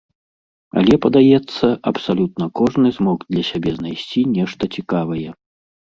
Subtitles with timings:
[0.79, 5.29] Але, падаецца, абсалютна кожны змог для сябе знайсці нешта цікавае.